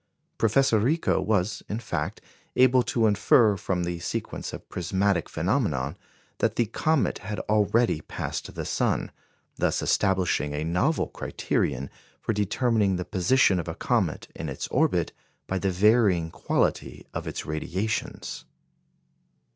[0.39, 2.21] Professor Riccò was, in fact,
[2.55, 5.95] able to infer, from the sequence of prismatic phenomena,
[6.39, 9.11] that the comet had already passed the sun;
[9.57, 11.87] thus establishing a novel criterion
[12.19, 15.11] for determining the position of a comet in its orbit
[15.45, 18.45] by the varying quality of its radiations.